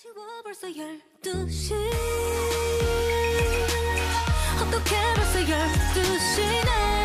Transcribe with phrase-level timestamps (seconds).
[0.00, 1.74] 아쉬워 벌써 12시.
[4.62, 6.99] 어떻게 벌써 12시네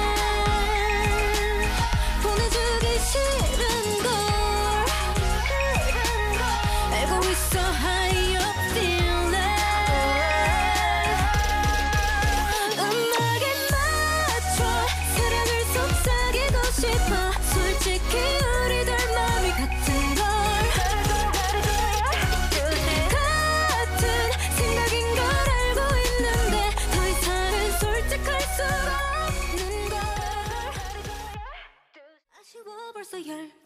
[33.28, 33.65] 아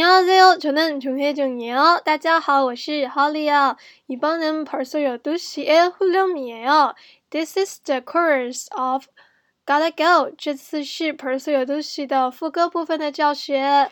[0.00, 0.58] 안녕하세요.
[0.58, 2.02] 저는 정혜정이에요.
[2.04, 3.76] 大家好,我是 Holly야.
[4.08, 6.94] 이번은 벌써 12시의 훈련이에요.
[7.30, 9.06] This is the chorus of
[9.64, 10.34] Gotta Go.
[10.36, 13.88] 这次是 벌써 12시 的副歌部分的教学.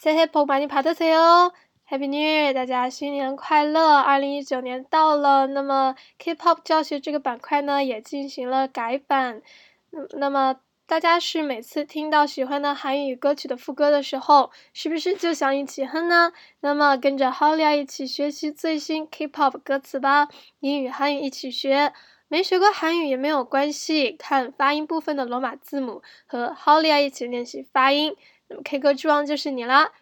[0.00, 1.52] 새해 복 많이 받으세요.
[1.90, 2.52] Happy New Year！
[2.52, 3.96] 大家新年快乐！
[3.98, 9.42] 二零一九年到了，那么 K-pop 教学这个板块呢也进行了改版。
[9.90, 10.56] 那那么
[10.93, 16.31] 大家是每次听到喜欢的韩语歌曲的副歌的时候，是不是就想一起哼呢？
[16.59, 20.27] 那么跟着 Holly 一起学习最新 K-pop 歌词吧，
[20.59, 21.93] 英语韩语一起学。
[22.27, 28.15] 没学过韩语也没有关系，看发音部分的罗马字母，和 Holly 一起练习发音。
[28.47, 29.93] 那么 K 歌之王就是你啦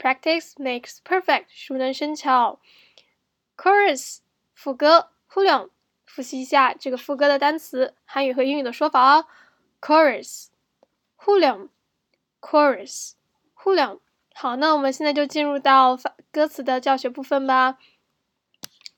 [0.00, 2.58] ！Practice makes perfect，熟能生巧。
[3.56, 4.18] Chorus
[4.52, 5.68] 副歌，忽略，
[6.06, 9.26] 复习一下这个副歌的单词，韩语和英语的说法哦。
[9.80, 10.46] chorus，
[11.16, 11.68] 忽略
[12.40, 13.12] ，chorus，
[13.54, 13.98] 忽略。
[14.34, 15.98] 好，那我们现在就进入到
[16.30, 17.78] 歌词的教学部分吧。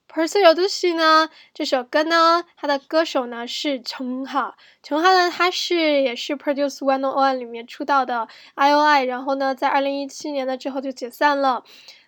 [0.08, 4.58] Perso y o d u s h i 呢，这首歌呢，它的歌手呢是琼哈。
[4.82, 11.64] 琼哈呢，他是也是 Produce One On One 里面出道的 I.O.I，然后呢，在二零一七年呢之后就解散了。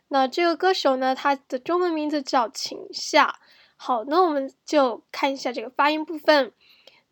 [0.08, 3.38] 那这个歌手呢，他的中文名字叫秦夏。
[3.76, 6.52] 好，那我们就看一下这个发音部分。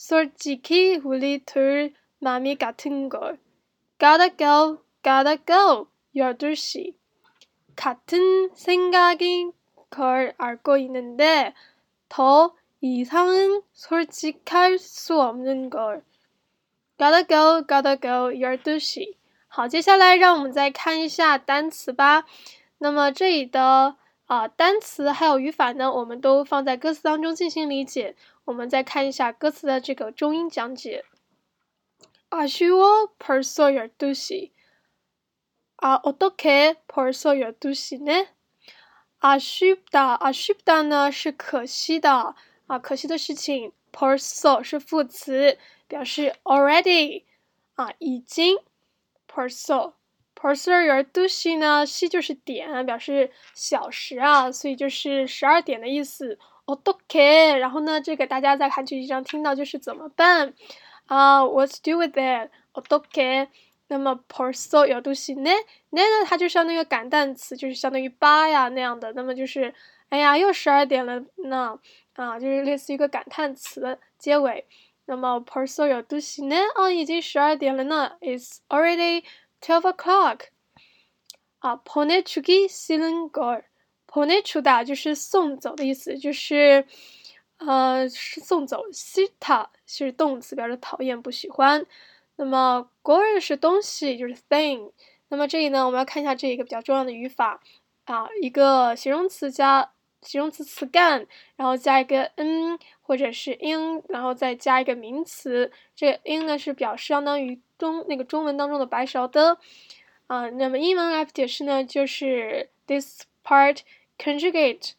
[0.00, 3.38] 솔직히 우리 둘 맘이 같은 걸.
[3.98, 5.88] Gotta go, gotta go.
[6.14, 6.94] 12시.
[7.76, 9.52] 같은 생각인
[9.90, 11.54] 걸 알고 있는데
[12.08, 16.02] 더 이상은 솔직할 수 없는 걸.
[16.98, 18.30] Gotta go, gotta go.
[18.32, 19.14] 12시.
[19.48, 22.26] 好，接下来让我们再看一下单词吧。
[22.78, 23.96] 那么这里的
[24.30, 28.16] 啊单词还有语法呢，我们都放在歌词当中进行理解。
[28.44, 31.04] 我们再看一下歌词的这个中英讲解。
[32.30, 34.50] 아쉬워벌써12 시。
[35.76, 38.28] 아어떻게벌써12시 네？
[39.20, 42.34] 아쉽다아쉽다呢是可惜的
[42.66, 43.72] 啊，可惜的事情。
[43.92, 47.24] 벌써是副词，表示 already
[47.74, 48.58] 啊，已经。
[49.28, 49.92] 벌써
[50.41, 56.39] por ser el d u c h 呢，si 就是点，表示小时啊，所以就是十二点的意思。
[56.65, 60.55] o d o k 然后呢，这个大家在韩剧上听到就是怎么办
[61.05, 63.49] 啊、，what's do with it？o d o k
[63.89, 65.51] 那么 por ser el d u c h 呢，
[65.91, 69.13] 呢呢，它就像那个感叹词，就是相当于八呀那样的。
[69.13, 69.71] 那么就是，
[70.09, 71.77] 哎呀，又十二点了呢，
[72.15, 74.65] 啊，就是类似于一个感叹词结尾。
[75.05, 79.23] 那么 por ser el d u c h 呢，啊，已经十二点了呢，is already。
[79.60, 80.40] twelve o'clock。
[81.60, 83.64] 啊，보내주기싫은 걸。
[84.06, 86.86] 보내주다就是送走的意思，就是
[87.58, 88.82] 呃是送走。
[88.92, 91.84] 싫다是动词，表示讨厌、不喜欢。
[92.36, 94.92] 那么걸是东西，就是 thing。
[95.28, 97.60] 那么这里呢，我们要看一下这一个比较重要的语法
[98.04, 101.25] 啊，一个形容词加 形容词词干
[101.55, 105.71] 然后加一个 n 或者是 ing 然后再加一个名词。
[105.95, 109.57] 这个 ing 呢是表示相当于中那个中文当中的白勺的。
[110.27, 113.79] 啊那么英文来解释呢就是 this part
[114.17, 114.93] conjugate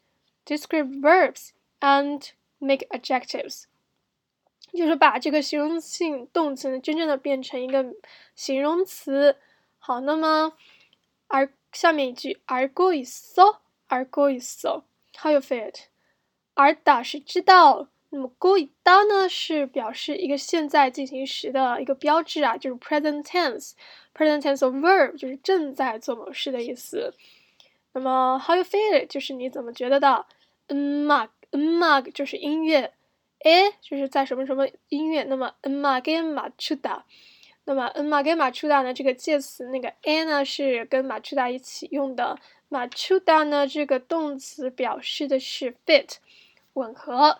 [0.45, 3.65] describe verbs and make adjectives
[4.75, 7.95] 就是把这个形容性动词呢真正的变成一个
[8.35, 9.37] 形容词。
[9.79, 10.53] 好那么
[11.27, 13.57] 而下面一句儿歌一搜
[13.89, 14.85] 儿歌一搜。
[15.19, 15.89] how you feel it
[16.55, 27.15] 而打是知道，那么 good 当呢，是表示一个现在进行时的一个标志啊，就是 present tense，present tense of verb 就是正在做某事的意思。
[27.95, 30.27] 那么 how you feel it 就是你怎么觉得的，
[30.69, 32.93] 嗯 mug 嗯 mug 就是音乐，
[33.45, 36.77] 诶，就是在什么什么音乐，那么嗯，mark 和马丘。
[37.65, 42.39] 那么嗯，mark 和马丘呢，这个介词，那个 a 呢，是跟马丘达一起用的。
[42.73, 46.15] 马丘达呢，这个动词表示的是 fit，
[46.73, 47.39] 吻合。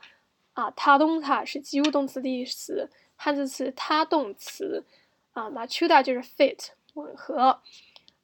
[0.53, 4.85] 啊，他动它是及物动词的意思，汉字词他动词。
[5.33, 7.63] 啊，马丘达就是 fit，吻合。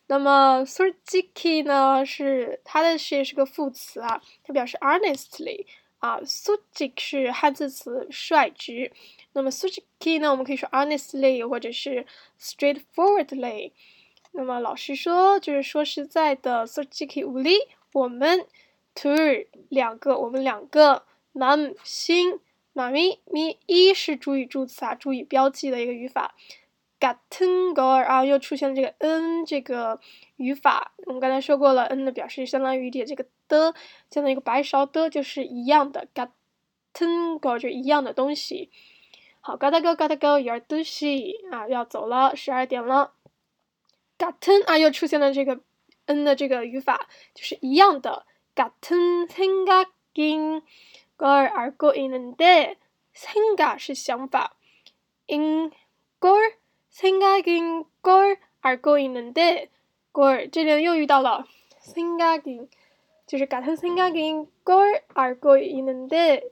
[0.08, 5.66] 那么솔직히呢是它的是也是个副词啊，它表示 honestly。
[5.99, 8.91] 啊，suji 是汉字词，率直。
[9.33, 12.05] 那么 suji 呢，我们可以说 honestly，或者是
[12.39, 13.71] straightforwardly。
[14.31, 17.57] 那么老师说，就是说实在的，suji 无力。
[17.93, 18.45] 我们
[18.93, 19.15] two
[19.69, 21.05] 两个，我们两个。
[21.33, 22.39] mam 心
[22.73, 26.33] ，mami mi 一是主语助词啊，注意标记的一个语法。
[26.98, 30.00] gaten girl 啊，又出现了这个 n 这个
[30.36, 30.92] 语法。
[31.06, 33.26] 我们刚才说过了，n 的表示相当于点这个。
[33.50, 33.74] 的，
[34.12, 38.70] 相当于一个白勺的，就是一样的，gatten go 就一样的东西。
[39.40, 43.14] 好，gotta go，gotta go，有点西啊，要走了，十二点了。
[44.16, 45.58] gatten 啊，又出现了这个
[46.06, 50.62] n 的这个语法，就是一样的，gatten 생각 인，
[51.18, 52.76] 걸알고있는 데，
[53.12, 54.56] 생각是想法，
[55.26, 55.72] in
[56.20, 56.38] 걸
[56.94, 59.68] 생각인걸알고있는 데，
[60.12, 61.46] 걸这里又遇到了
[61.80, 62.68] 생각 인。
[63.26, 66.50] 就是같은생각인걸알고있는 데，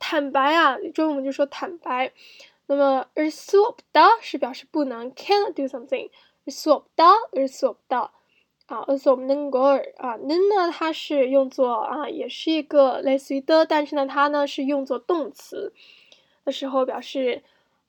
[0.00, 0.78] 坦白啊。
[0.94, 2.12] 中文我们就说坦白。
[2.66, 8.10] 那么而수없다是表示不能，can't do something。수없다而수없다
[8.66, 15.74] 啊，而수없는걸啊，는呢它是用作啊，也是一个类似于的，但是呢它呢是用作动词
[16.49, 17.43] 的时候表示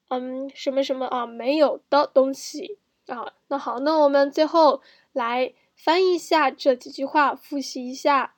[0.08, 2.76] 嗯什么什么啊没有的东西。
[3.06, 8.34] 啊，那好，那我们最后来翻译一下这几句话，复习一下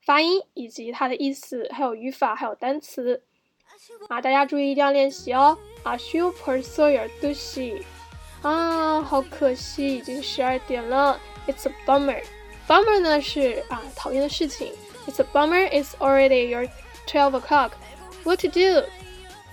[0.00, 3.22] 发音以及它的意思，还有语法，还有单词。
[4.08, 5.58] 啊，大家注意一定要练习哦。
[5.82, 7.84] 啊，super sorry，对不起。
[8.42, 11.20] 啊，好可惜，已经十二点了。
[11.46, 12.22] It's a bummer。
[12.66, 14.72] bummer 呢是啊讨厌的事情。
[15.06, 15.68] It's a bummer.
[15.70, 16.68] It's already your
[17.06, 17.72] twelve o'clock.
[18.24, 18.86] What to do?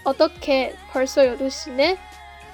[0.07, 1.99] 어떻게벌써열두시네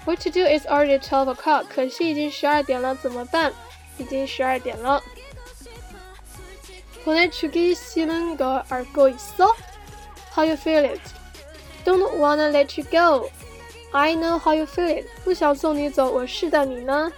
[0.06, 1.66] What to do is already twelve o'clock.
[1.68, 3.52] 可惜已经十二点了，怎么办？
[3.98, 5.02] 已经十二点了。
[7.04, 9.54] 보내주기싫은걸알고있어
[10.34, 11.00] How you feel it?
[11.84, 13.30] Don't wanna let you go.
[13.92, 15.06] I know how you feel it.
[15.24, 17.12] 不想送你走，我是的，你呢？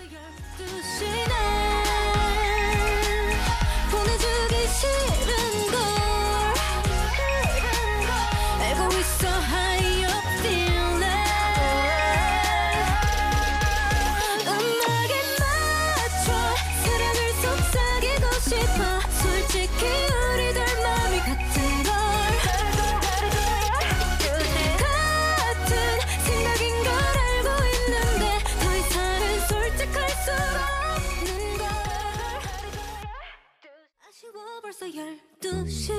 [34.80, 35.92] 벌써 열두 시